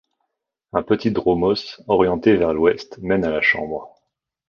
Un 0.73 0.81
petit 0.81 1.11
dromos 1.11 1.79
orienté 1.87 2.35
vers 2.35 2.55
l'ouest 2.55 2.97
mène 3.03 3.23
à 3.23 3.29
la 3.29 3.41
chambre. 3.43 4.01